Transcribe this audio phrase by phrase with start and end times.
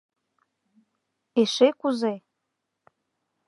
[1.41, 2.13] Эше кузе!